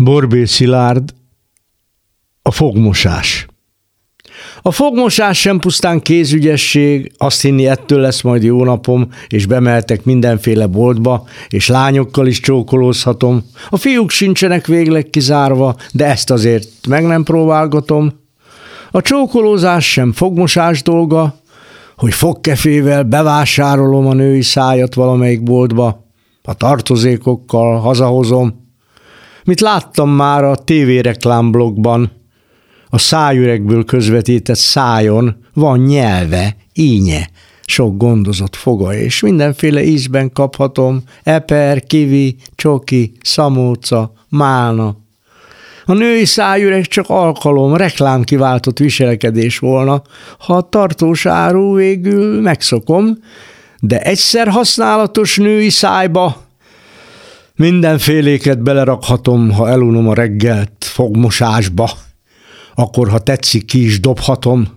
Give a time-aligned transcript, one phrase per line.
[0.00, 1.14] Borbél Szilárd,
[2.42, 3.46] a fogmosás.
[4.62, 10.66] A fogmosás sem pusztán kézügyesség, azt hinni ettől lesz majd jó napom, és bemeltek mindenféle
[10.66, 13.44] boltba, és lányokkal is csókolózhatom.
[13.70, 18.12] A fiúk sincsenek végleg kizárva, de ezt azért meg nem próbálgatom.
[18.90, 21.34] A csókolózás sem fogmosás dolga,
[21.96, 26.06] hogy fogkefével bevásárolom a női szájat valamelyik boltba,
[26.42, 28.67] a tartozékokkal hazahozom,
[29.48, 32.10] Mit láttam már a tévéreklámblogban,
[32.88, 37.28] a szájüregből közvetített szájon van nyelve, ínye,
[37.64, 44.96] sok gondozott foga, és mindenféle ízben kaphatom, eper, kivi, csoki, szamóca, málna.
[45.84, 50.02] A női szájüreg csak alkalom, reklám kiváltott viselkedés volna,
[50.38, 53.18] ha a tartós áru végül megszokom,
[53.80, 56.46] de egyszer használatos női szájba
[57.58, 61.90] Mindenféléket belerakhatom, ha elunom a reggelt fogmosásba,
[62.74, 64.68] akkor ha tetszik, ki is dobhatom,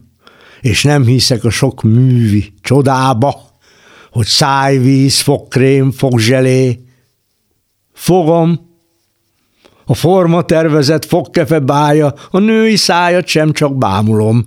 [0.61, 3.41] és nem hiszek a sok művi csodába,
[4.11, 6.79] hogy szájvíz, fogkrém, fogzselé.
[7.93, 8.59] Fogom,
[9.85, 14.43] a forma tervezett fogkefe bája, a női szájat sem csak bámulom.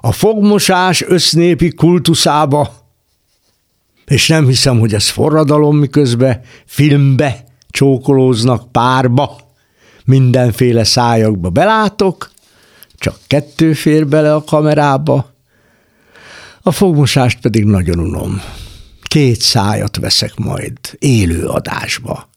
[0.00, 2.74] A fogmosás össznépi kultuszába,
[4.06, 7.45] és nem hiszem, hogy ez forradalom, miközben filmbe
[7.76, 9.40] csókolóznak párba,
[10.04, 12.30] mindenféle szájakba belátok,
[12.94, 15.34] csak kettő fér bele a kamerába,
[16.62, 18.40] a fogmosást pedig nagyon unom.
[19.02, 22.28] Két szájat veszek majd élő adásba.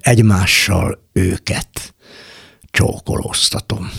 [0.00, 1.94] Egymással őket
[2.70, 3.90] csókolóztatom.